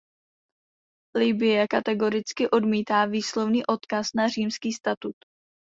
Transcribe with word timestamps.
Libye 1.17 1.67
kategoricky 1.67 2.49
odmítá 2.49 3.05
výslovný 3.05 3.65
odkaz 3.65 4.13
na 4.15 4.27
Římský 4.27 4.73
statut. 4.73 5.15